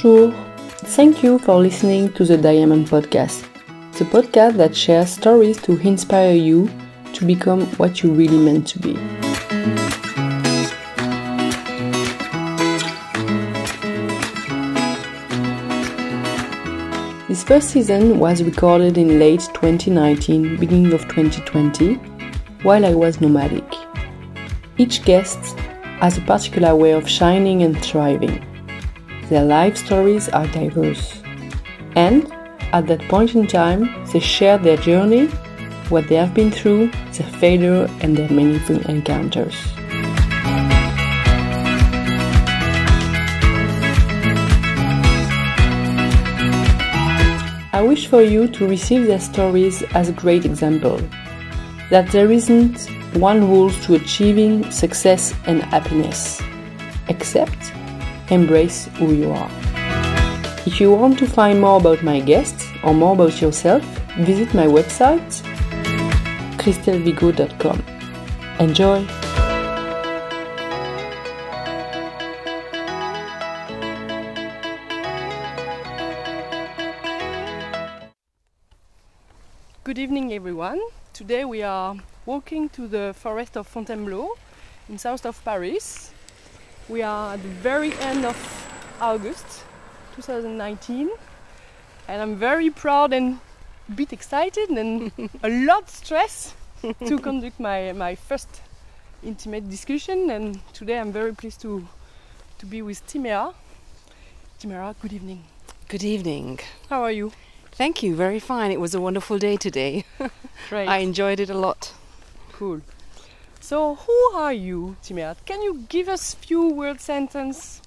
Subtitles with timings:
[0.00, 0.32] Bonjour!
[0.94, 3.42] Thank you for listening to the Diamond Podcast,
[3.94, 6.70] the podcast that shares stories to inspire you
[7.14, 8.92] to become what you really meant to be.
[17.26, 21.94] This first season was recorded in late 2019, beginning of 2020,
[22.62, 23.74] while I was nomadic.
[24.76, 25.58] Each guest
[25.98, 28.47] has a particular way of shining and thriving.
[29.28, 31.22] Their life stories are diverse.
[31.94, 32.32] And
[32.72, 35.26] at that point in time, they share their journey,
[35.90, 39.54] what they have been through, their failure, and their meaningful encounters.
[47.74, 51.00] I wish for you to receive their stories as a great example
[51.90, 56.40] that there isn't one rule to achieving success and happiness,
[57.08, 57.72] except
[58.30, 59.50] embrace who you are.
[60.66, 63.82] If you want to find more about my guests or more about yourself,
[64.18, 65.42] visit my website
[66.58, 67.82] christelvigo.com.
[68.60, 69.06] Enjoy!
[79.84, 80.80] Good evening, everyone.
[81.14, 84.34] Today we are walking to the forest of Fontainebleau
[84.90, 86.12] in south of Paris.
[86.88, 88.36] We are at the very end of
[89.00, 89.64] August
[90.16, 91.10] 2019
[92.08, 93.40] and I'm very proud and
[93.88, 96.54] a bit excited and a lot stress
[97.06, 98.48] to conduct my, my first
[99.22, 101.86] intimate discussion and today I'm very pleased to
[102.58, 103.54] to be with Timea.
[104.60, 105.44] Timera, good evening.
[105.88, 106.58] Good evening.
[106.88, 107.32] How are you?
[107.72, 108.16] Thank you.
[108.16, 108.72] Very fine.
[108.72, 110.04] It was a wonderful day today.
[110.68, 110.88] Great.
[110.94, 111.92] I enjoyed it a lot.
[112.52, 112.80] Cool.
[113.60, 115.36] So, who are you, Timea?
[115.44, 117.82] Can you give us few word sentence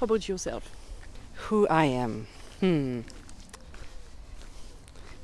[0.00, 0.68] about yourself?
[1.48, 2.26] Who I am.
[2.60, 3.00] Hmm.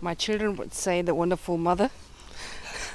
[0.00, 1.90] My children would say the wonderful mother.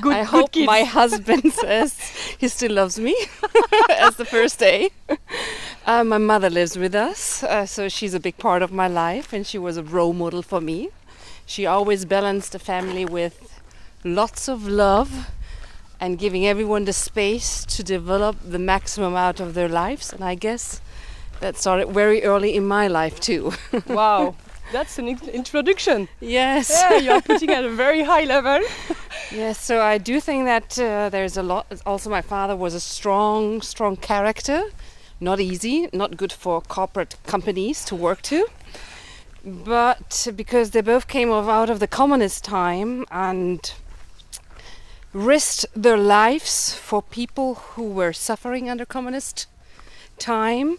[0.00, 0.66] Good, I good hope kids.
[0.66, 1.98] my husband says
[2.38, 3.14] he still loves me
[3.90, 4.90] as the first day.
[5.86, 9.32] Uh, my mother lives with us, uh, so she's a big part of my life,
[9.32, 10.90] and she was a role model for me.
[11.46, 13.60] She always balanced the family with
[14.04, 15.28] lots of love
[16.04, 20.12] and giving everyone the space to develop the maximum out of their lives.
[20.12, 20.82] And I guess
[21.40, 23.52] that started very early in my life too.
[23.86, 24.34] wow,
[24.70, 26.08] that's an introduction.
[26.20, 26.68] yes.
[26.70, 28.60] Yeah, you are putting at a very high level.
[29.32, 31.64] Yes, so I do think that uh, there's a lot.
[31.86, 34.60] Also, my father was a strong, strong character.
[35.20, 38.46] Not easy, not good for corporate companies to work to.
[39.42, 43.72] But because they both came out of the communist time and
[45.14, 49.46] risked their lives for people who were suffering under communist
[50.18, 50.78] time,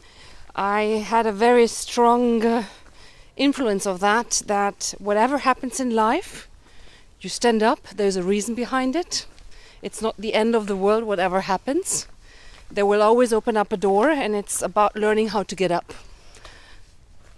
[0.55, 2.63] I had a very strong uh,
[3.37, 4.43] influence of that.
[4.45, 6.49] That whatever happens in life,
[7.21, 9.25] you stand up, there's a reason behind it.
[9.81, 12.07] It's not the end of the world, whatever happens.
[12.69, 15.93] There will always open up a door, and it's about learning how to get up.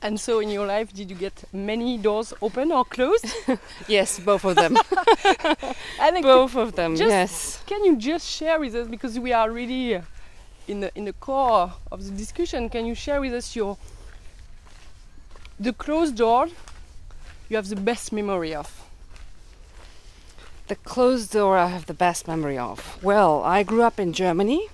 [0.01, 3.25] And so, in your life, did you get many doors open or closed?
[3.87, 4.77] Yes, both of them.
[6.21, 7.63] Both of them, Just- yes.
[7.65, 10.01] Can you just share with us because we are really
[10.67, 12.69] in the in the core of the discussion?
[12.69, 13.77] Can you share with us your
[15.59, 16.47] the closed door
[17.49, 18.67] you have the best memory of?
[20.67, 22.99] The closed door I have the best memory of.
[23.01, 24.67] Well, I grew up in Germany,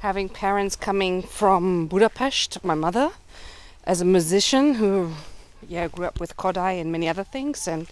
[0.00, 3.10] having parents coming from Budapest, my mother,
[3.84, 5.12] as a musician who
[5.68, 7.88] yeah, grew up with Kodály and many other things and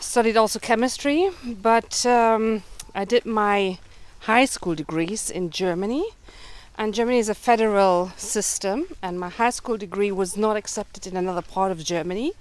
[0.00, 2.62] studied also chemistry, but um,
[2.94, 3.78] I did my
[4.20, 6.04] high school degrees in Germany.
[6.76, 11.16] And Germany is a federal system, and my high school degree was not accepted in
[11.16, 12.34] another part of Germany.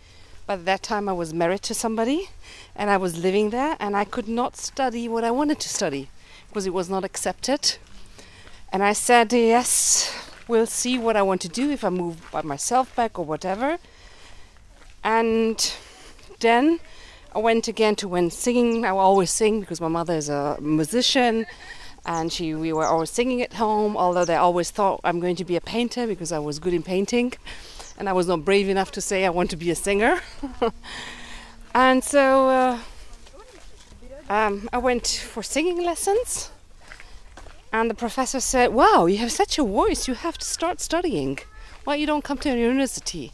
[0.46, 2.30] By that time, I was married to somebody,
[2.76, 6.10] and I was living there, and I could not study what I wanted to study
[6.48, 7.78] because it was not accepted.
[8.72, 10.14] And I said, Yes,
[10.48, 13.78] we'll see what I want to do if I move by myself back or whatever.
[15.04, 15.74] And
[16.40, 16.80] then
[17.36, 18.86] I went again to when singing.
[18.86, 21.46] I will always sing because my mother is a musician,
[22.06, 23.96] and she we were always singing at home.
[23.96, 26.84] Although they always thought I'm going to be a painter because I was good in
[26.84, 27.34] painting,
[27.98, 30.20] and I was not brave enough to say I want to be a singer.
[31.76, 32.80] and so uh,
[34.30, 36.52] um, I went for singing lessons.
[37.80, 40.08] And the professor said, "Wow, you have such a voice.
[40.08, 41.38] You have to start studying.
[41.84, 43.34] Why you don't come to a university?"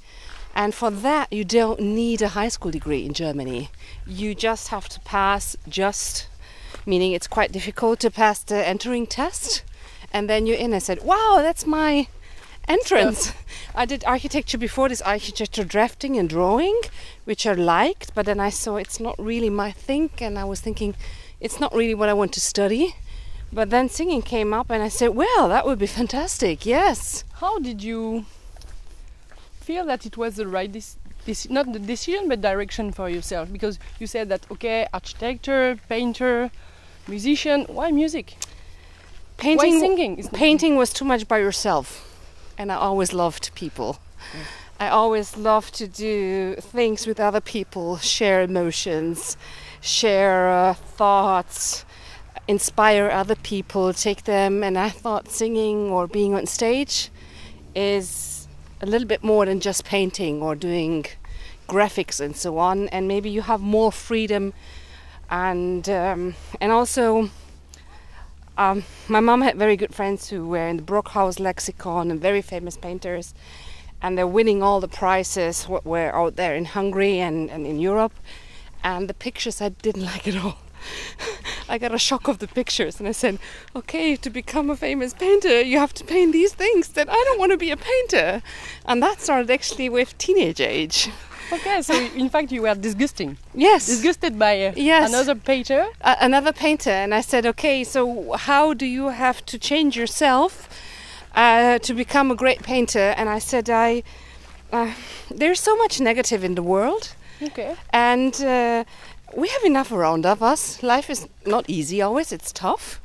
[0.53, 3.69] And for that, you don't need a high school degree in Germany.
[4.05, 6.27] You just have to pass just,
[6.85, 9.63] meaning it's quite difficult to pass the entering test,
[10.11, 10.73] and then you're in.
[10.73, 12.07] I said, "Wow, that's my
[12.67, 13.31] entrance.
[13.81, 16.77] I did architecture before this architecture drafting and drawing,
[17.23, 20.59] which I liked, but then I saw it's not really my thing, and I was
[20.59, 20.95] thinking
[21.39, 22.95] it's not really what I want to study.
[23.53, 27.23] But then singing came up, and I said, well, that would be fantastic, yes.
[27.33, 28.25] How did you
[29.61, 33.51] feel that it was the right deci- not the decision but direction for yourself?
[33.51, 36.49] Because you said that okay, architecture, painter,
[37.07, 37.65] musician.
[37.69, 38.35] Why music?
[39.37, 40.27] Painting, Why singing?
[40.33, 41.85] Painting was too much by yourself,
[42.57, 43.99] and I always loved people.
[44.79, 49.37] I always loved to do things with other people, share emotions,
[49.79, 51.85] share uh, thoughts,
[52.47, 54.63] inspire other people, take them.
[54.63, 57.09] And I thought singing or being on stage
[57.75, 58.47] is
[58.81, 61.05] a little bit more than just painting or doing
[61.67, 62.89] graphics and so on.
[62.89, 64.53] And maybe you have more freedom,
[65.29, 67.29] and um, and also.
[68.55, 72.43] Um, my mom had very good friends who were in the Brockhaus lexicon and very
[72.43, 73.33] famous painters,
[73.99, 77.79] and they're winning all the prizes what were out there in Hungary and, and in
[77.79, 78.13] Europe.
[78.83, 80.59] And the pictures I didn't like at all.
[81.69, 83.37] I got a shock of the pictures, and I said,
[83.75, 86.89] "Okay, to become a famous painter, you have to paint these things.
[86.89, 88.41] That I don't want to be a painter."
[88.85, 91.09] And that started actually with teenage age.
[91.51, 95.09] okay, so in fact you were disgusting, Yes, disgusted by uh, Yes.
[95.09, 95.85] another painter.
[96.01, 100.67] a- another painter, and I said, "Okay, so how do you have to change yourself
[101.35, 104.03] uh, to become a great painter?" And I said, "I
[104.71, 104.91] uh,
[105.39, 107.75] there's so much negative in the world, Okay.
[107.91, 108.83] and uh,
[109.35, 110.81] we have enough around of us.
[110.83, 113.01] Life is not easy always; it's tough.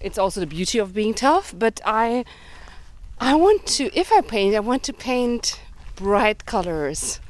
[0.00, 1.54] It's also the beauty of being tough.
[1.56, 2.24] But I,
[3.18, 3.90] I want to.
[3.96, 5.60] If I paint, I want to paint
[5.96, 7.20] bright colors."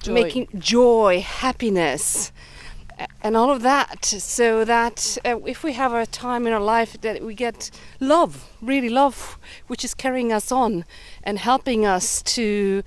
[0.00, 0.12] Joy.
[0.12, 2.30] making joy, happiness,
[3.20, 4.04] and all of that.
[4.04, 8.48] So that uh, if we have a time in our life that we get love,
[8.62, 10.84] really love, which is carrying us on
[11.24, 12.84] and helping us to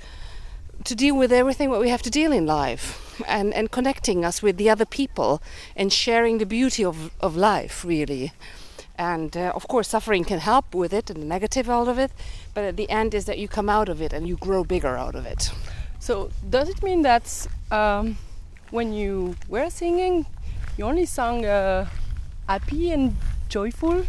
[0.85, 4.41] to deal with everything what we have to deal in life and, and connecting us
[4.41, 5.41] with the other people
[5.75, 8.31] and sharing the beauty of, of life really.
[8.97, 12.11] And uh, of course suffering can help with it and the negative out of it
[12.53, 14.97] but at the end is that you come out of it and you grow bigger
[14.97, 15.51] out of it.
[15.99, 18.17] So does it mean that um,
[18.71, 20.25] when you were singing,
[20.77, 21.87] you only sang uh,
[22.47, 23.15] happy and
[23.49, 24.05] joyful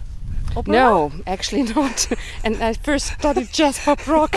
[0.56, 0.72] opera?
[0.72, 2.08] No, actually not.
[2.44, 4.36] and I first studied jazz pop rock.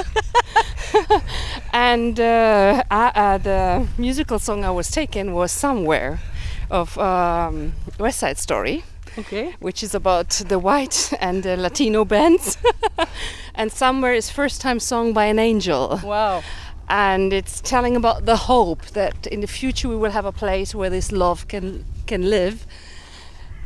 [1.74, 6.20] and uh, I, uh, the musical song I was taken was Somewhere
[6.70, 8.84] of um, West Side Story,
[9.18, 9.56] Okay.
[9.60, 12.58] which is about the white and the Latino bands.
[13.56, 16.00] and Somewhere is first time sung by an angel.
[16.04, 16.44] Wow.
[16.88, 20.76] And it's telling about the hope that in the future we will have a place
[20.76, 22.68] where this love can can live.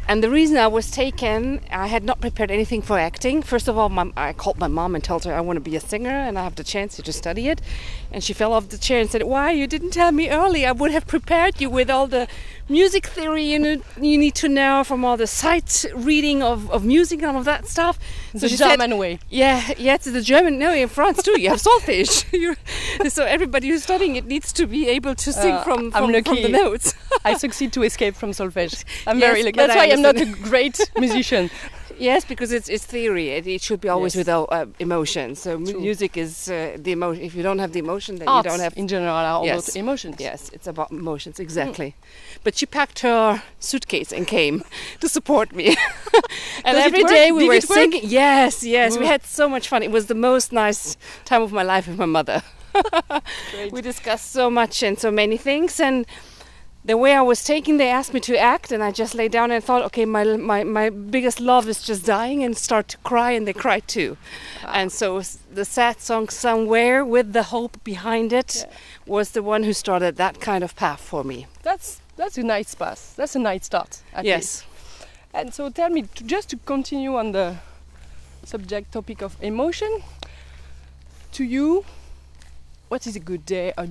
[0.09, 3.43] And the reason I was taken, I had not prepared anything for acting.
[3.43, 5.75] First of all, my, I called my mom and told her I want to be
[5.75, 7.61] a singer and I have the chance to study it.
[8.11, 9.51] And she fell off the chair and said, Why?
[9.51, 10.65] You didn't tell me early.
[10.65, 12.27] I would have prepared you with all the
[12.67, 16.83] music theory you, know, you need to know from all the sight reading of, of
[16.85, 17.97] music and all of that stuff.
[18.33, 19.19] The she said- German way.
[19.29, 20.57] yeah, yeah, it's the German.
[20.59, 21.39] No, in France too.
[21.39, 22.25] You have solfege.
[23.09, 26.41] So everybody who's studying it needs to be able to sing Uh, from, from, from
[26.41, 26.93] the notes.
[27.23, 28.83] I succeed to escape from solfege.
[29.07, 29.57] I'm Yes, very lucky.
[29.57, 31.49] That's I why I'm not a great musician.
[31.99, 33.29] Yes, because it's it's theory.
[33.37, 34.21] It, it should be always Yes.
[34.21, 35.35] without uh, emotion.
[35.35, 35.79] So True.
[35.81, 37.23] music is uh, the emotion.
[37.23, 38.73] If you don't have the emotion, then Arts you don't have.
[38.77, 39.67] in general are all Yes.
[39.67, 40.15] about emotions.
[40.19, 41.93] Yes, it's about emotions exactly.
[42.43, 44.63] But she packed her suitcase and came
[45.01, 45.67] to support me.
[46.65, 48.01] and Does every day we Did were singing.
[48.03, 49.83] Yes, yes, we had so much fun.
[49.83, 52.41] It was the most nice time of my life with my mother.
[53.71, 56.05] We discussed so much and so many things and
[56.89, 59.51] the way I was taken, they asked me to act, and I just lay down
[59.51, 63.31] and thought, okay, my my my biggest love is just dying, and start to cry,
[63.37, 64.17] and they cried too.
[64.79, 65.21] And so
[65.59, 68.65] the sad song "Somewhere" with the hope behind it Yeah.
[69.15, 71.45] was the one who started that kind of path for me.
[71.61, 72.99] That's that's a nice pass.
[73.17, 74.01] That's a nice start.
[74.13, 74.41] At yes.
[74.41, 74.65] least.
[75.33, 77.57] And so tell me, to, just to continue on the
[78.43, 79.91] subject topic of emotion,
[81.33, 81.85] to you,
[82.89, 83.73] what is a good day?
[83.77, 83.83] A,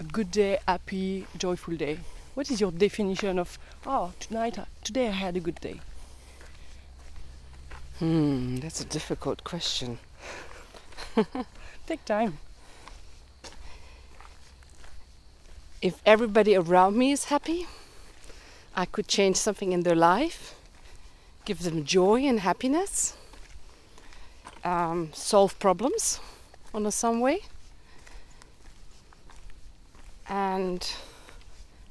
[0.00, 1.98] a good day, happy, joyful day.
[2.34, 3.58] What is your definition of?
[3.86, 5.80] Oh, tonight, I- today I had a good day.
[7.98, 9.98] Hmm, that's a difficult question.
[11.86, 12.38] Take time.
[15.82, 17.66] If everybody around me is happy,
[18.74, 20.54] I could change something in their life,
[21.44, 23.14] give them joy and happiness,
[24.62, 26.20] um, solve problems
[26.72, 27.40] on a some way,
[30.28, 30.92] and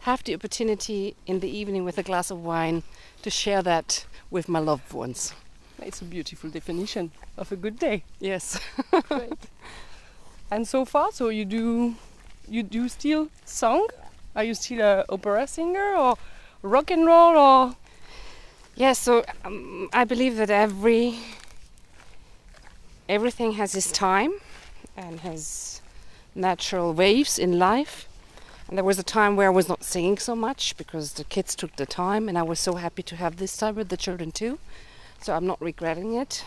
[0.02, 2.84] have the opportunity in the evening with a glass of wine
[3.22, 5.34] to share that with my loved ones.
[5.82, 8.04] It's a beautiful definition of a good day.
[8.20, 8.60] Yes.
[9.08, 9.34] Great.
[10.52, 11.96] and so far, so you do
[12.48, 13.88] you do still song?
[14.36, 16.18] Are you still a opera singer or
[16.62, 17.76] rock and roll or
[18.76, 21.20] Yeah, so um, I believe that every
[23.08, 24.34] everything has its time
[24.96, 25.82] and has
[26.36, 28.09] natural waves in life.
[28.70, 31.56] And there was a time where I was not singing so much because the kids
[31.56, 34.32] took the time, and I was so happy to have this time with the children
[34.32, 34.60] too.
[35.22, 36.46] So I'm not regretting it.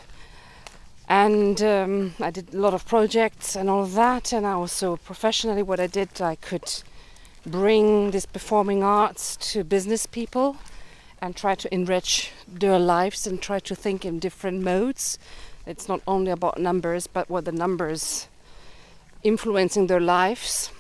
[1.09, 4.97] And um, I did a lot of projects and all of that, and I also
[4.99, 6.83] professionally what I did, I could
[7.45, 10.57] bring this performing arts to business people
[11.21, 15.19] and try to enrich their lives and try to think in different modes.
[15.67, 18.29] It's not only about numbers, but what the numbers
[19.25, 20.71] influencing their lives.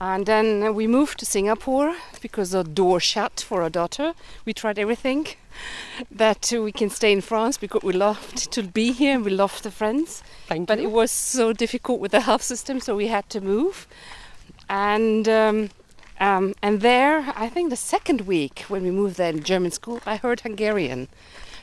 [0.00, 4.14] And then we moved to Singapore because the door shut for our daughter.
[4.46, 5.26] We tried everything
[6.10, 9.62] that we can stay in France because we loved to be here and we loved
[9.62, 10.22] the friends.
[10.46, 10.88] thank But you?
[10.88, 13.86] it was so difficult with the health system, so we had to move.
[14.70, 15.70] And um,
[16.18, 20.00] um, and there, I think the second week when we moved there in German school,
[20.06, 21.08] I heard Hungarian.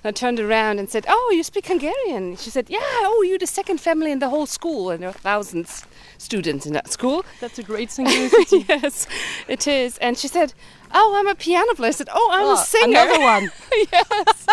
[0.03, 2.79] I turned around and said, "Oh, you speak Hungarian?" She said, "Yeah.
[2.81, 5.85] Oh, you're the second family in the whole school, and there are thousands
[6.17, 8.67] students in that school." That's a great synchronicity.
[8.69, 9.07] yes,
[9.47, 9.97] it is.
[9.99, 10.53] And she said,
[10.93, 13.51] "Oh, I'm a piano player." I said, "Oh, I'm a Ah, singer." Another one.
[13.91, 14.45] yes.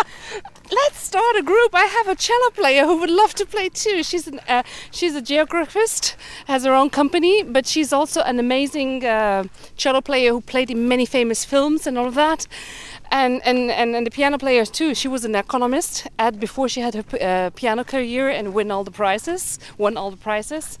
[0.71, 1.75] Let's start a group.
[1.75, 4.01] I have a cello player who would love to play too.
[4.01, 6.15] She's an, uh, she's a geographist,
[6.47, 9.43] has her own company, but she's also an amazing uh,
[9.77, 12.47] cello player who played in many famous films and all of that.
[13.11, 14.95] And, and, and, and the piano player too.
[14.95, 18.83] She was an economist at before she had her uh, piano career and win all
[18.83, 20.79] the prizes, won all the prizes.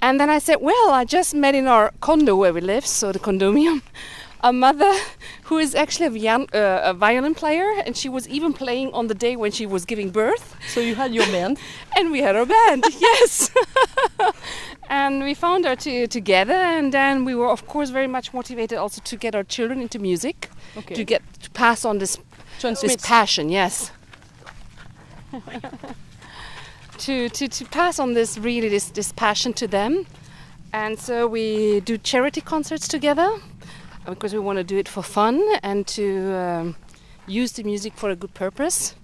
[0.00, 3.12] And then I said, well, I just met in our condo where we live, so
[3.12, 3.82] the condominium,
[4.42, 4.92] a mother
[5.44, 9.06] who is actually a, vian- uh, a violin player, and she was even playing on
[9.06, 10.56] the day when she was giving birth.
[10.68, 11.58] So you had your band.
[11.96, 13.50] And we had our band, yes.
[14.88, 18.78] and we found her to, together, and then we were, of course, very much motivated
[18.78, 20.94] also to get our children into music, Okay.
[20.94, 22.16] to get to pass on this
[22.60, 22.92] Transmit.
[22.92, 23.90] this passion, yes.
[26.98, 30.06] to, to, to pass on this really this, this passion to them.
[30.72, 33.38] And so we do charity concerts together
[34.06, 36.76] because we want to do it for fun and to um,
[37.26, 38.94] use the music for a good purpose.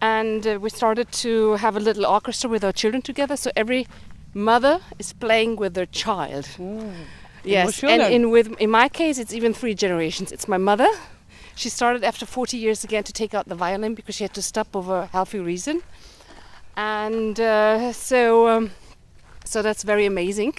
[0.00, 3.36] And uh, we started to have a little orchestra with our children together.
[3.36, 3.86] So every
[4.32, 6.48] mother is playing with their child.
[7.44, 10.32] Yes, and in with in my case, it's even three generations.
[10.32, 10.88] It's my mother.
[11.54, 14.42] She started after 40 years again to take out the violin because she had to
[14.42, 15.82] stop over a healthy reason,
[16.76, 18.70] and uh, so um,
[19.44, 20.54] so that's very amazing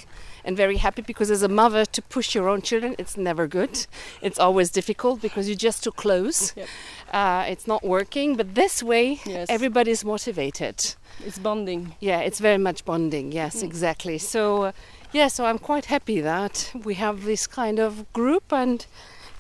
[0.46, 3.86] and very happy because as a mother to push your own children, it's never good.
[4.22, 6.54] It's always difficult because you're just too close.
[6.56, 6.68] Yep.
[7.12, 9.48] Uh, it's not working, but this way, Yes.
[9.50, 10.96] everybody's motivated.
[11.26, 11.96] It's bonding.
[12.00, 13.32] Yeah, it's very much bonding.
[13.32, 13.64] Yes, Mm.
[13.64, 14.18] exactly.
[14.18, 14.72] So, uh,
[15.12, 18.86] yeah, so I'm quite happy that we have this kind of group and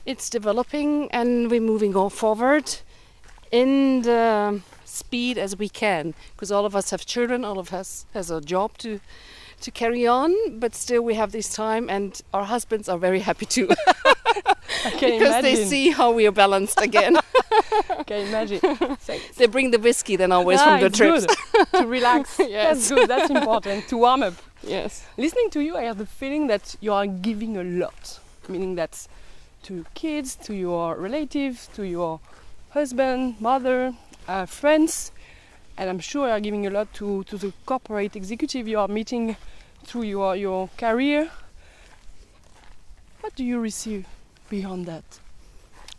[0.05, 2.65] it's developing and we're moving on forward
[3.51, 8.05] in the speed as we can because all of us have children, all of us
[8.13, 8.99] has a job to
[9.61, 13.45] to carry on, but still we have this time and our husbands are very happy
[13.45, 13.67] too
[14.93, 17.17] because they see how we are balanced again.
[18.07, 18.59] Can imagine.
[19.37, 21.25] They bring the whiskey then always Ah, from the trips.
[21.73, 22.39] to relax.
[22.39, 22.89] Yes.
[22.89, 23.09] That's good.
[23.09, 24.33] That's important to warm up.
[24.63, 25.05] Yes.
[25.17, 29.07] Listening to you, I have the feeling that you are giving a lot, meaning that
[29.63, 32.19] to kids, to your relatives, to your
[32.71, 33.93] husband, mother,
[34.27, 35.11] uh, friends,
[35.79, 38.89] and I'm sure you are giving a lot to, to the corporate executive you are
[38.89, 39.37] meeting
[39.85, 41.31] through your, your career.
[43.21, 44.05] What do you receive
[44.49, 45.19] beyond that?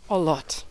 [0.07, 0.65] A lot.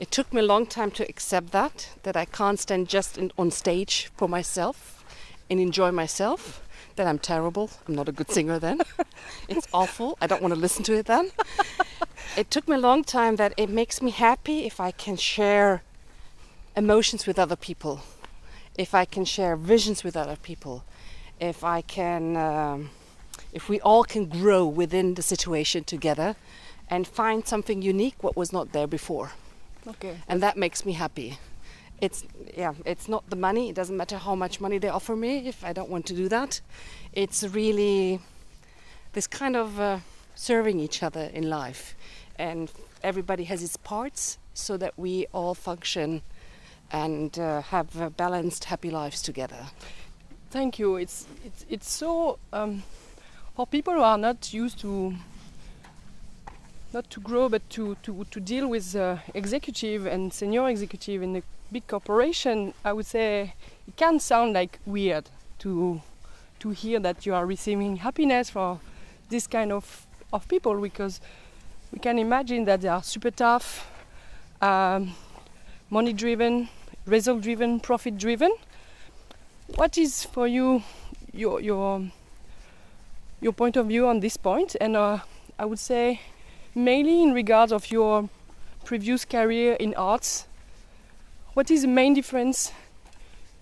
[0.00, 3.30] It took me a long time to accept that, that I can't stand just in,
[3.38, 5.04] on stage for myself
[5.48, 6.60] and enjoy myself.
[6.96, 7.70] That I'm terrible.
[7.86, 8.80] I'm not a good singer then.
[9.48, 10.18] it's awful.
[10.20, 11.30] I don't want to listen to it then.
[12.36, 15.82] it took me a long time that it makes me happy if I can share
[16.78, 18.00] emotions with other people,
[18.76, 20.84] if I can share visions with other people,
[21.40, 22.90] if I can, um,
[23.52, 26.36] if we all can grow within the situation together
[26.88, 29.32] and find something unique what was not there before.
[29.86, 30.16] Okay.
[30.28, 31.38] and that makes me happy.
[32.00, 32.24] It's
[32.56, 33.70] yeah it's not the money.
[33.70, 36.28] It doesn't matter how much money they offer me if i don't want to do
[36.28, 36.60] that.
[37.12, 38.20] It's really
[39.14, 39.98] this kind of uh,
[40.34, 41.96] serving each other in life.
[42.36, 42.70] And
[43.02, 46.22] everybody has its parts so that we all function
[46.90, 49.66] and uh, have balanced happy lives together
[50.50, 50.96] Thank you.
[50.96, 52.82] It's it's it's so um,
[53.54, 55.14] for people who are not used to
[56.94, 61.34] not to grow but to to, to deal with uh, executive and senior executive in
[61.34, 63.52] the big corporation, I would say
[63.86, 65.28] it can sound like weird
[65.58, 66.00] to
[66.60, 68.80] to hear that you are receiving happiness for
[69.28, 71.20] this kind of of people because
[71.92, 73.86] we can imagine that they are super tough,
[74.62, 75.14] um,
[75.90, 76.70] money driven,
[77.08, 78.52] result driven, profit driven.
[79.76, 80.82] What is for you
[81.32, 82.10] your your
[83.40, 84.76] your point of view on this point?
[84.80, 85.18] And uh,
[85.58, 86.20] I would say
[86.74, 88.28] mainly in regards of your
[88.84, 90.46] previous career in arts.
[91.54, 92.72] What is the main difference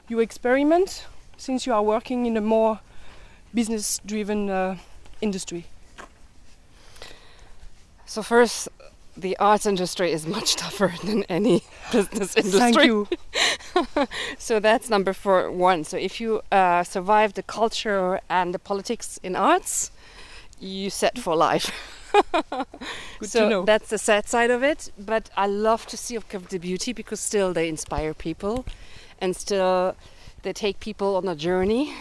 [0.09, 2.81] you experiment since you are working in a more
[3.55, 4.77] business driven uh,
[5.21, 5.67] industry?
[8.05, 8.69] So first,
[9.17, 12.59] the arts industry is much tougher than any business industry.
[12.59, 13.09] Thank you.
[14.39, 15.85] so that's number four, one.
[15.85, 19.91] So if you uh, survive the culture and the politics in arts,
[20.61, 21.71] you set for life.
[23.21, 23.65] Good so to know.
[23.65, 24.91] that's the sad side of it.
[24.99, 28.65] But I love to see of the beauty because still they inspire people,
[29.21, 29.95] and still
[30.43, 31.93] they take people on a journey,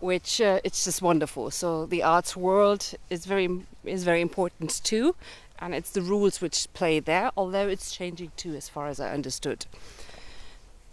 [0.00, 1.50] which uh, it's just wonderful.
[1.50, 3.48] So the arts world is very
[3.84, 5.14] is very important too,
[5.58, 7.30] and it's the rules which play there.
[7.36, 9.66] Although it's changing too, as far as I understood.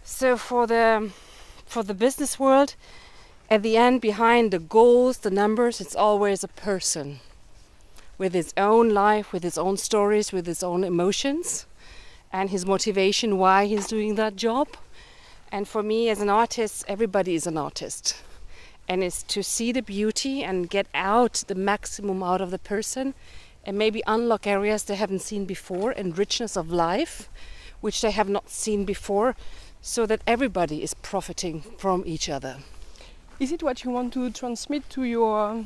[0.04, 1.10] So for the
[1.64, 2.74] for the business world,
[3.50, 7.20] at the end, behind the goals, the numbers, it's always a person
[8.18, 11.66] with his own life, with his own stories, with his own emotions,
[12.32, 14.68] and his motivation why he's doing that job.
[15.50, 18.16] And for me, as an artist, everybody is an artist.
[18.88, 23.14] And it's to see the beauty and get out the maximum out of the person
[23.64, 27.28] and maybe unlock areas they haven't seen before and richness of life,
[27.80, 29.36] which they have not seen before,
[29.80, 32.58] so that everybody is profiting from each other.
[33.38, 35.64] Is it what you want to transmit to your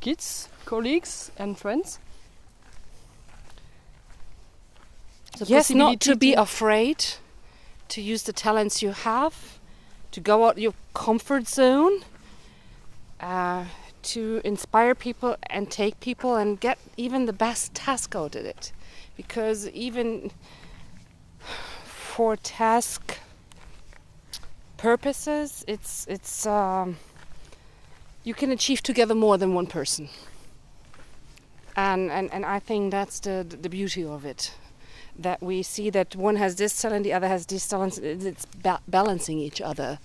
[0.00, 1.98] kids, colleagues, and friends?
[5.38, 7.04] The yes, not to be afraid
[7.88, 9.58] to use the talents you have,
[10.12, 12.04] to go out your comfort zone,
[13.20, 13.64] uh,
[14.02, 18.72] to inspire people and take people and get even the best task out of it.
[19.16, 20.30] Because even
[21.84, 23.18] for task
[24.76, 26.96] purposes, it's it's um,
[28.24, 30.08] you can achieve together more than one person.
[31.76, 34.54] And and, and I think that's the the beauty of it
[35.18, 37.98] that we see that one has this talent, the other has this talent.
[37.98, 39.98] It's ba- balancing each other.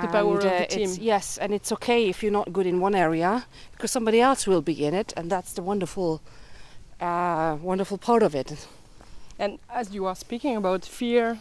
[0.00, 1.04] The power of the uh, it's- team.
[1.04, 4.62] Yes, and it's okay if you're not good in one area because somebody else will
[4.62, 6.20] be in it, and that's the wonderful,
[7.00, 8.66] uh, wonderful part of it.
[9.38, 11.38] And as you are speaking about fear,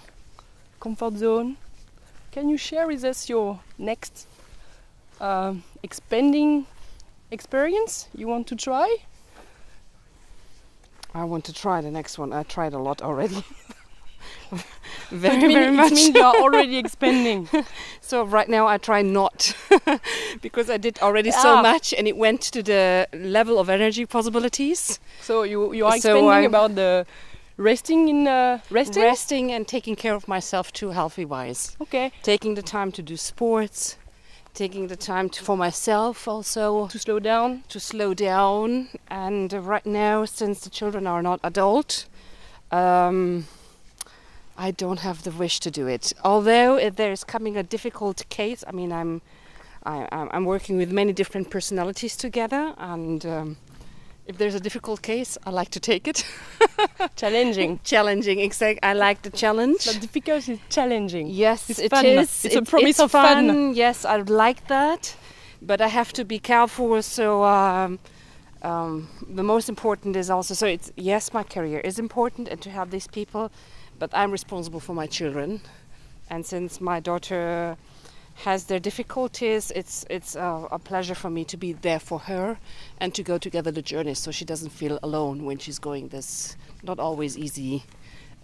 [0.79, 1.57] comfort zone,
[2.31, 4.27] can you share with us your next
[5.21, 6.65] um, expanding
[7.29, 8.97] experience you want to try?
[11.13, 12.33] I want to try the next one.
[12.33, 13.43] I tried a lot already.
[15.11, 15.91] Very, it, mean- very it much.
[15.91, 17.47] means you are already expanding.
[18.01, 19.53] So right now I try not
[20.41, 21.41] because I did already Ah.
[21.41, 24.99] so much and it went to the level of energy possibilities.
[25.21, 27.05] So you you are expanding about the
[27.57, 29.03] resting in uh, resting.
[29.03, 31.75] Resting and taking care of myself too healthy wise.
[31.81, 32.11] Okay.
[32.23, 33.97] Taking the time to do sports,
[34.53, 37.63] taking the time to, for myself also To slow down.
[37.69, 38.87] to slow down.
[39.09, 42.05] And uh, right now, since the children are not adult,
[42.71, 43.45] um,
[44.62, 46.13] I don't have the wish to do it.
[46.24, 49.21] Although there's coming a difficult case, I mean, I'm
[49.84, 53.58] I, I'm I'm working with many different personalities together, and um,
[54.28, 56.26] if there's a difficult case, I like to take it.
[57.15, 57.80] Challenging.
[57.84, 58.80] challenging, exact.
[58.84, 59.86] I like the challenge.
[59.86, 61.28] But difficult is challenging.
[61.28, 62.06] Yes, It's it fun.
[62.06, 62.45] is.
[62.45, 63.74] It's a promise of fun.
[63.74, 65.15] Yes, I like that,
[65.62, 67.02] but I have to be careful.
[67.02, 67.97] So um,
[68.62, 72.69] um, the most important is also so it's yes, my career is important and to
[72.69, 73.50] have these people,
[74.01, 75.61] but I'm responsible for my children,
[76.27, 77.77] and since my daughter
[78.33, 82.57] has their difficulties, it's it's a, a pleasure for me to be there for her
[82.99, 86.57] and to go together the journey, so she doesn't feel alone when she's going this
[86.81, 87.83] not always easy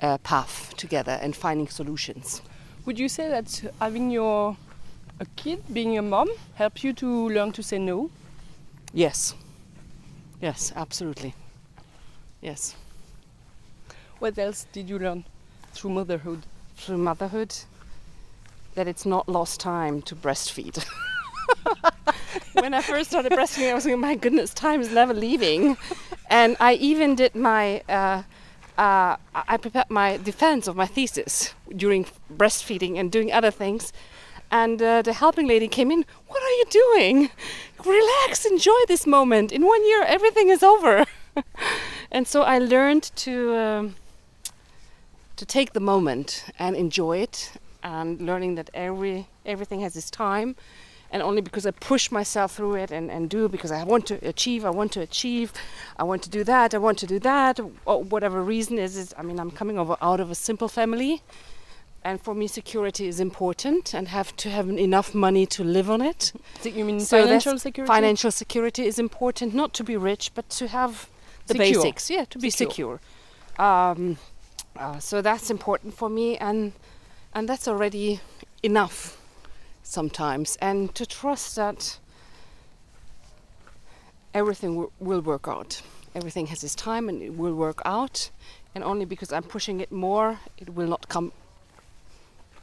[0.03, 2.43] uh, path together and finding solutions.
[2.85, 4.55] Would you say that having your
[5.19, 8.11] a kid, being a mom, helps you to learn to say no?
[8.93, 9.33] Yes.
[10.39, 11.33] Yes, absolutely.
[12.41, 12.75] Yes.
[14.19, 15.23] What else did you learn
[15.77, 16.41] through motherhood?
[16.75, 17.55] Through motherhood,
[18.73, 20.83] that it's not lost time to breastfeed.
[22.53, 25.77] when I first started breastfeeding, I was thinking, my goodness, time is never leaving.
[26.31, 28.23] and I even did my, uh,
[28.77, 33.93] uh, I prepared my defense of my thesis during breastfeeding and doing other things.
[34.49, 36.05] And uh, the helping lady came in.
[36.27, 37.29] What are you doing?
[37.85, 39.51] Relax, enjoy this moment.
[39.51, 41.05] In one year, everything is over.
[42.11, 43.95] and so I learned to um,
[45.37, 50.55] to take the moment and enjoy it and learning that every everything has its time
[51.11, 54.15] and only because I push myself through it and, and do because I want to
[54.27, 55.53] achieve, I want to achieve,
[55.95, 59.15] I want to do that, I want to do that, or whatever reason is, is
[59.17, 61.21] I mean I'm coming over out of a simple family
[62.03, 66.01] and for me security is important and have to have enough money to live on
[66.01, 66.33] it.
[66.61, 67.87] So you mean So financial security?
[67.87, 71.09] Financial security is important, not to be rich, but to have
[71.47, 71.83] the Secure.
[71.83, 72.09] basics.
[72.09, 72.99] Yeah, to be Secure.
[72.99, 73.65] secure.
[73.65, 74.17] Um,
[74.79, 76.73] uh, so that's important for me, and
[77.33, 78.19] and that's already
[78.63, 79.17] enough
[79.83, 81.99] sometimes, and to trust that
[84.33, 85.81] everything w- will work out.
[86.15, 88.31] Everything has its time, and it will work out.
[88.75, 91.31] And only because I'm pushing it more, it will not come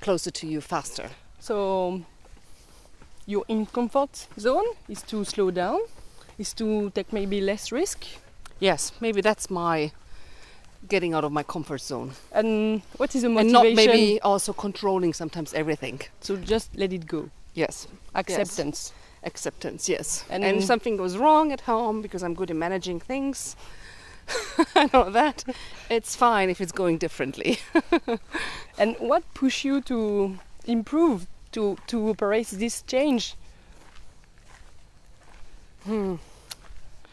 [0.00, 1.10] closer to you faster.
[1.40, 2.02] So
[3.26, 5.80] your in comfort zone is to slow down,
[6.38, 8.06] is to take maybe less risk.
[8.60, 9.92] Yes, maybe that's my
[10.88, 12.12] getting out of my comfort zone.
[12.32, 13.56] And what is the motivation?
[13.56, 16.00] And not maybe also controlling sometimes everything.
[16.20, 17.30] So just let it go.
[17.54, 18.92] Yes, Acceptance.
[19.22, 20.24] acceptance, yes.
[20.30, 23.56] And- And, if something goes wrong at home because I'm good at managing things,
[24.74, 25.44] I know that,
[25.88, 27.58] it's fine if it's going differently.
[28.78, 33.36] And what push you to improve, to, to operate this change?
[35.84, 36.16] Hmm.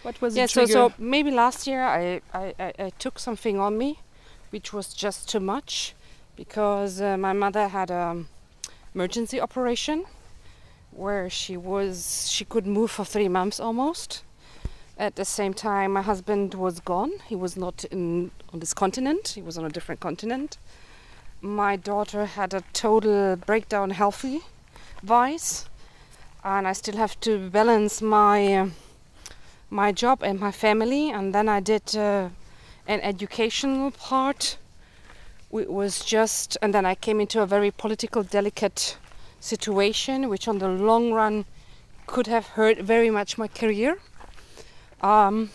[0.04, 3.78] What was Yeah, so, so maybe last year I, I, I, I took something on
[3.78, 4.00] me
[4.52, 5.96] which was just too much
[6.36, 8.28] because uh, my mother had an
[8.94, 10.06] emergency operation
[10.92, 14.24] where she was she could move for three months almost.
[14.98, 17.12] At the same time, my husband was gone.
[17.28, 19.30] He was not in on this continent.
[19.30, 20.58] He was on a different continent.
[21.42, 24.42] My daughter had a total breakdown healthy
[25.04, 25.70] wise,
[26.44, 28.56] and I still have to balance my.
[28.56, 28.70] Uh,
[29.72, 32.30] my job and my family, and then I did uh,
[32.86, 34.58] an educational part.
[35.52, 38.98] It was just, and then I came into a very political, delicate
[39.40, 41.46] situation, which on the long run
[42.06, 43.98] could have hurt very much my career.
[45.02, 45.50] Um,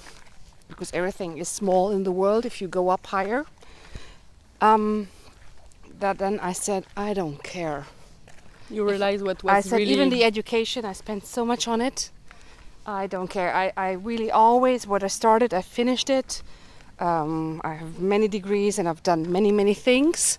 [0.68, 3.44] because everything is small in the world if you go up higher.
[4.60, 5.08] Um,
[6.00, 7.86] that then I said, I don't care.
[8.70, 11.80] you realize what was I said, really even the education, I spent so much on
[11.80, 12.10] it.
[12.86, 13.52] I don't care.
[13.52, 16.42] I, I really always, what I started, I finished it.
[17.00, 20.38] Um, I have many degrees and I've done many, many things.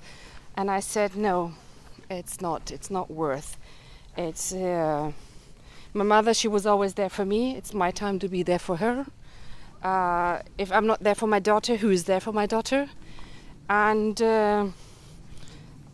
[0.56, 1.52] And I said, no,
[2.10, 2.72] it's not.
[2.72, 3.58] It's not worth.
[4.16, 5.12] It's uh,
[5.94, 6.34] my mother.
[6.34, 7.58] She was always there for me.
[7.58, 9.06] It's my time to be there for her.
[9.84, 12.90] Uh, if I'm not there for my daughter, who is there for my daughter?
[13.70, 14.68] And uh,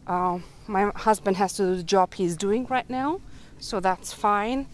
[0.05, 3.21] uh, my husband has to do the job he's doing right now,
[3.59, 4.67] so that's fine.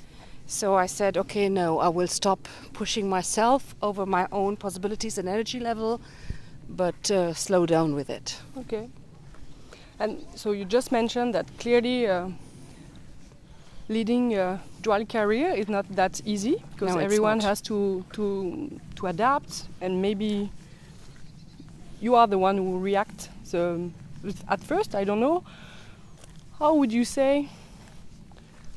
[0.49, 5.29] So I said, okay, no, I will stop pushing myself over my own possibilities and
[5.29, 6.01] energy level,
[6.67, 8.35] but uh, slow down with it.
[8.57, 8.89] Okay.
[9.99, 12.29] And so you just mentioned that clearly uh,
[13.89, 19.07] leading a dual career is not that easy because No, everyone has to, to to
[19.07, 20.49] adapt and maybe
[22.01, 23.91] you are the one who react so
[24.47, 25.43] at first I don't know
[26.59, 27.49] how would you say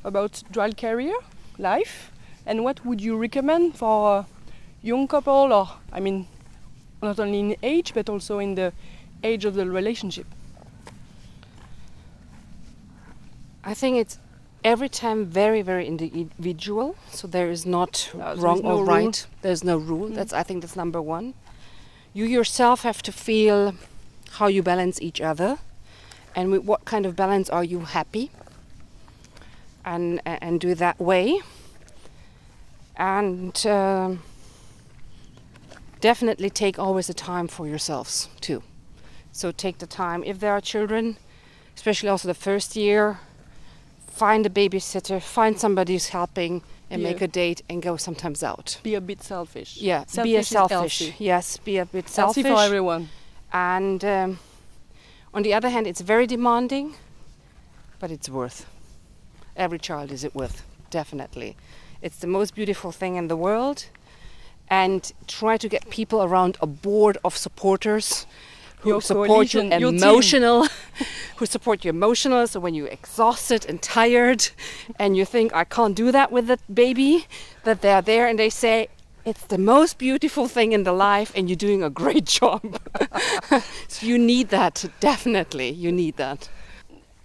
[0.02, 1.14] about dual career
[1.62, 2.11] life
[2.46, 4.27] and what would you recommend for a
[4.83, 6.27] young couple or I mean
[7.03, 8.72] not only in age but also in the
[9.22, 10.27] age of the relationship
[13.64, 14.18] I think it's
[14.64, 16.96] every time very, very individual.
[17.11, 18.85] So there is not No, wrong no or rule.
[18.85, 19.27] right.
[19.42, 20.09] There's no rule.
[20.09, 20.14] Mm.
[20.14, 21.35] That's I think that's number one.
[22.12, 23.75] You yourself have to feel
[24.38, 25.59] how you balance each other,
[26.35, 28.31] and with what kind of balance are you happy,
[29.85, 31.40] and and do that way.
[32.97, 34.23] And um
[36.01, 38.62] definitely take always the time for yourselves too.
[39.33, 41.16] So take the time if there are children,
[41.77, 43.18] especially also the first year
[44.11, 47.09] find a babysitter, find somebody who's helping, and Yeah.
[47.09, 48.79] make a date and go sometimes out.
[48.83, 49.79] be a bit selfish.
[49.81, 51.12] Yeah, selfish be a is selfish.
[51.18, 52.53] Yes, be a bit Healthy selfish.
[52.53, 53.09] for everyone.
[53.53, 54.38] And um,
[55.33, 56.95] on the other hand, it's very demanding,
[57.99, 58.66] but it's worth.
[59.57, 61.57] Every child is it worth, definitely.
[62.01, 63.87] It's the most beautiful thing in the world.
[64.69, 68.27] And try to get people around a board of supporters
[68.81, 70.03] who Your support you coalition, your team.
[70.03, 70.67] emotional,
[71.37, 72.47] who support you emotional.
[72.47, 74.49] So when you're exhausted and tired,
[74.99, 77.27] and you think I can't do that with the baby,
[77.65, 78.88] that they're there and they say
[79.25, 82.81] it's the most beautiful thing in the life, and you're doing a great job.
[83.88, 85.69] so you need that definitely.
[85.71, 86.49] You need that.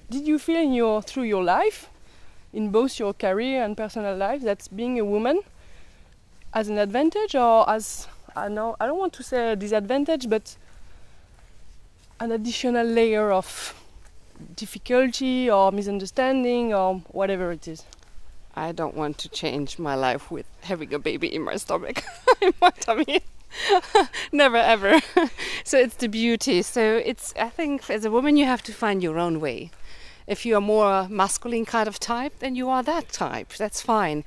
[0.09, 1.89] Did you feel in your through your life,
[2.57, 5.41] in both your career and personal life, that being a woman
[6.55, 10.57] as an advantage or as I know I don't want to say a disadvantage, but
[12.19, 13.47] an additional layer of
[14.55, 17.83] difficulty or misunderstanding or whatever it is.
[18.55, 22.03] I don't want to change my life with having a baby in my stomach,
[22.41, 23.21] in my tummy.
[24.31, 24.99] Never ever.
[25.63, 26.63] so it's the beauty.
[26.63, 29.69] So it's I think as a woman you have to find your own way.
[30.27, 33.53] If you are more masculine kind of type, then you are that type.
[33.57, 34.23] That's fine.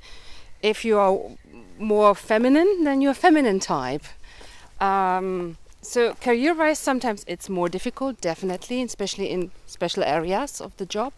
[0.62, 1.18] If you are
[1.78, 4.04] more feminine, then you're a feminine type.
[4.80, 11.12] Um, so career-wise, sometimes it's more difficult, definitely, especially in special areas of the job.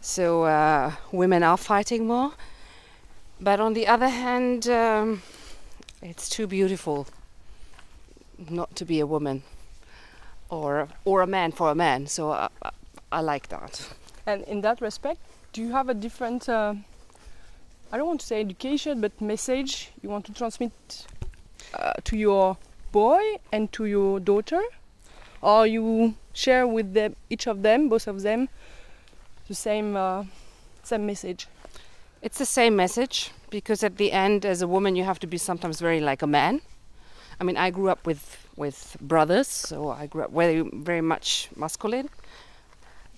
[0.00, 2.32] So uh, women are fighting more.
[3.40, 5.22] But on the other hand, um,
[6.00, 7.06] it's too beautiful
[8.50, 9.42] not to be a woman
[10.48, 12.06] or or a man for a man.
[12.06, 12.70] So I, I,
[13.10, 13.88] I like that.
[14.26, 15.20] And in that respect,
[15.52, 16.74] do you have a different, uh,
[17.90, 20.72] I don't want to say education, but message you want to transmit
[21.74, 22.56] uh, to your
[22.92, 23.20] boy
[23.52, 24.62] and to your daughter?
[25.42, 26.96] Or you share with
[27.28, 28.48] each of them, both of them,
[29.48, 30.24] the same, uh,
[30.84, 31.48] same message?
[32.22, 35.36] It's the same message because at the end, as a woman, you have to be
[35.36, 36.60] sometimes very like a man.
[37.40, 41.48] I mean, I grew up with with brothers, so I grew up very very much
[41.56, 42.08] masculine.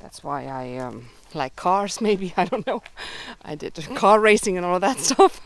[0.05, 1.99] That's why I um, like cars.
[2.09, 2.83] Maybe I don't know.
[3.43, 5.40] I did car racing and all that stuff.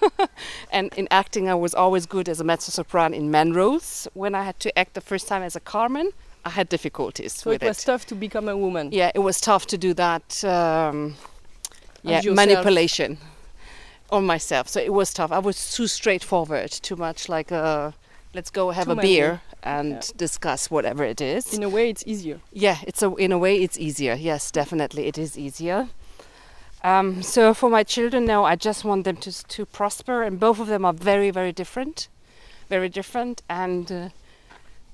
[0.72, 4.08] and in acting, I was always good as a mezzo soprano in man roles.
[4.14, 6.10] When I had to act the first time as a Carmen,
[6.44, 8.90] I had difficulties So it was tough to become a woman.
[8.90, 10.44] yeah, it was tough to do that.
[10.44, 11.14] Um,
[12.02, 13.18] yeah, manipulation
[14.10, 14.68] on myself.
[14.68, 15.30] So it was tough.
[15.30, 17.92] I was too straightforward, too much like uh,
[18.34, 19.08] let's go have Too a many.
[19.08, 20.00] beer and Yeah.
[20.16, 21.52] discuss whatever it is.
[21.54, 22.38] In a way, it's easier.
[22.52, 24.14] yeah, it's a in a way it's easier.
[24.14, 25.88] Yes, definitely it is easier.
[26.84, 30.60] Um, so for my children now, I just want them to to prosper, and both
[30.60, 32.08] of them are very very different,
[32.68, 33.42] very different.
[33.48, 34.08] And uh,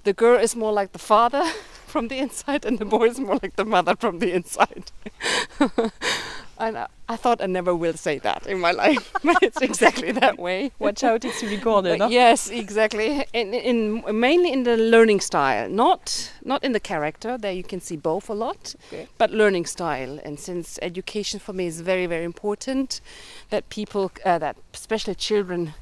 [0.05, 1.45] the girl is more like the father
[1.87, 4.91] from the inside, and the boy is more like the mother from the inside.
[6.59, 10.13] and I, I thought I never will say that in my life, but it's exactly
[10.13, 10.73] that way.
[10.79, 12.01] Watch out, it's recorded.
[12.01, 12.09] Huh?
[12.11, 13.25] yes, exactly.
[13.33, 17.37] In, in mainly in the learning style, not not in the character.
[17.39, 19.09] There you can see both a lot, Okay.
[19.19, 20.19] but learning style.
[20.25, 23.01] And since education for me is very very important,
[23.51, 25.75] that people, uh, that especially children,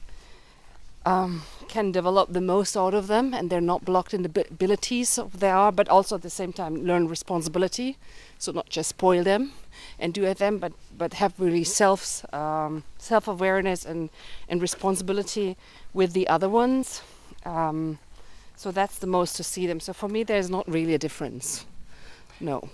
[1.04, 5.18] um, can develop the most out of them, and they're not blocked in the abilities
[5.34, 7.96] they are, but also at the same time learn responsibility.
[8.38, 9.52] So not just spoil them
[9.98, 14.10] and do at them, but but have really self um, self awareness and
[14.48, 15.56] and responsibility
[15.94, 17.02] with the other ones.
[17.44, 17.98] Um,
[18.56, 19.80] so that's the most to see them.
[19.80, 21.66] So for me, there's not really a difference.
[22.40, 22.68] No.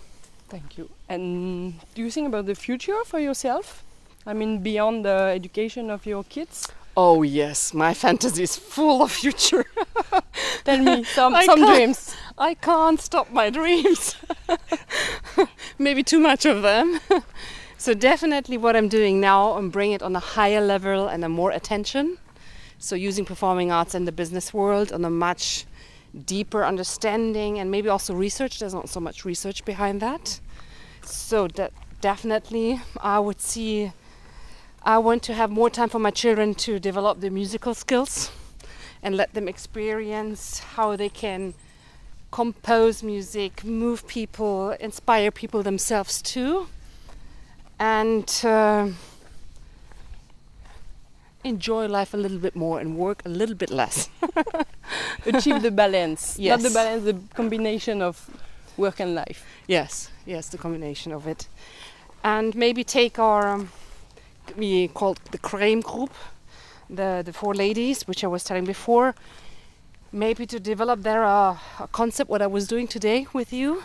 [0.48, 0.88] Thank you.
[1.08, 3.84] And do you think about the future for yourself?
[4.26, 6.68] I mean, beyond the education of your kids?
[7.00, 9.64] Oh yes, my fantasy is full of future.
[10.64, 12.16] Tell me some, I some dreams.
[12.36, 14.16] I can't stop my dreams.
[15.78, 16.98] Maybe too much of them.
[17.78, 21.28] so definitely what I'm doing now, I'm bringing it on a higher level and a
[21.28, 22.18] more attention.
[22.78, 25.66] So using performing arts in the business world on a much
[26.26, 28.58] deeper understanding and maybe also research.
[28.58, 30.40] There's not so much research behind that.
[31.04, 33.92] So that definitely I would see
[34.82, 38.30] I want to have more time for my children to develop their musical skills
[39.02, 41.54] and let them experience how they can
[42.30, 46.68] compose music, move people, inspire people themselves too,
[47.78, 48.88] and uh,
[51.44, 54.08] enjoy life a little bit more and work a little bit less.
[55.26, 56.38] Achieve the balance.
[56.40, 58.30] Not the balance, the combination of
[58.76, 59.44] work and life.
[59.66, 61.48] yes, yes, the combination of it,
[62.22, 63.70] and maybe take our um,
[64.56, 66.12] we called the Creme Group,
[66.88, 69.14] the the four ladies, which I was telling before.
[70.10, 73.82] Maybe to develop their uh, a concept, what I was doing today with you,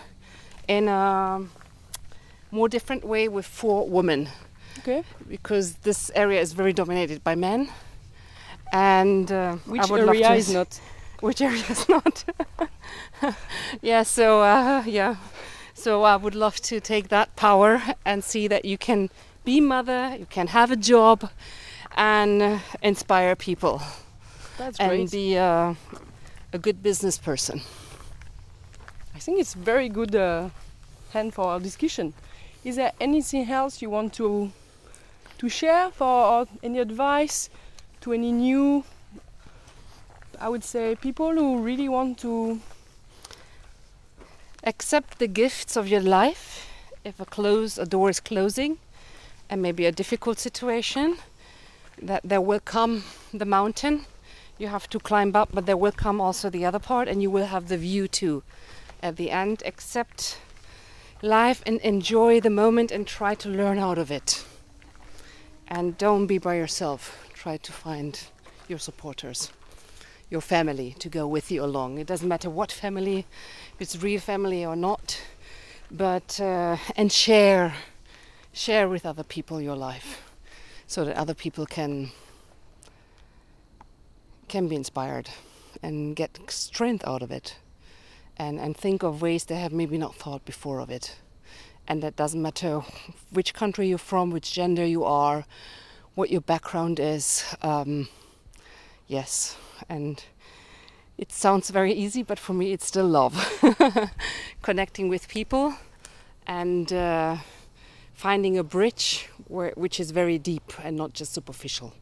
[0.68, 1.42] in a
[2.52, 4.30] more different way with four women.
[4.80, 5.04] Okay.
[5.28, 7.70] because this area is very dominated by men.
[8.72, 10.80] And uh, Which I would love area is not?
[11.22, 12.26] Which area is not?
[13.82, 14.04] yeah.
[14.04, 15.16] So uh, yeah.
[15.74, 19.10] So I would love to take that power and see that you can
[19.44, 21.30] be mother, you can have a job,
[21.96, 23.82] and uh, inspire people
[24.58, 25.12] That's and great.
[25.12, 25.76] be uh,
[26.52, 27.62] a good business person.
[29.16, 30.50] I think it's very good uh,
[31.12, 32.14] hand for our discussion.
[32.64, 34.52] Is there anything else you want to
[35.38, 37.50] to share for or any advice
[38.02, 38.84] to any new
[40.40, 42.60] I would say people who really want to
[44.64, 46.70] accept the gifts of your life
[47.04, 48.78] if a close a door is closing
[49.54, 51.18] and maybe a difficult situation
[52.02, 54.06] that there will come the mountain
[54.58, 57.30] you have to climb up but there will come also the other part and you
[57.30, 58.44] will have the view too
[59.04, 59.62] at the end.
[59.66, 60.40] Accept
[61.22, 64.44] life and enjoy the moment and try to learn out of it.
[65.68, 67.30] And don't be by yourself.
[67.34, 68.20] Try to find
[68.68, 69.52] your supporters,
[70.30, 72.00] your family to go with you along.
[72.00, 73.26] It doesn't matter what family,
[73.74, 75.22] if it's real family or not,
[75.92, 77.74] but uh, and share,
[78.54, 80.32] share with other people your life,
[80.88, 82.12] so that other people can
[84.48, 85.30] can be inspired
[85.82, 87.58] and get strength out of it
[88.38, 91.18] and, and think of ways they have maybe not thought before of it.
[91.88, 92.82] And that doesn't matter
[93.32, 95.46] which country you're from, which gender you are,
[96.16, 97.44] what your background is.
[97.62, 98.08] Um,
[99.08, 99.58] yes,
[99.90, 100.24] and
[101.18, 103.36] it sounds very easy, but for me, it's still love.
[104.62, 105.76] Connecting with people
[106.48, 107.38] and uh,
[108.14, 111.94] finding a bridge where, which is very deep and not just superficial.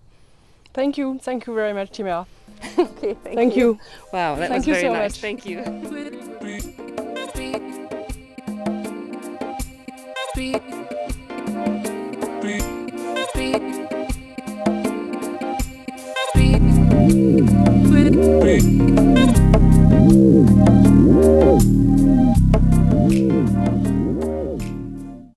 [0.74, 1.20] Thank you.
[1.20, 2.26] Thank you very much, Timea.
[2.78, 3.80] okay, thank, Thank you.
[4.14, 5.12] Wow, that Thank was you very so nice.
[5.14, 5.22] much.
[5.22, 5.64] Thank you.
[10.34, 10.62] Three.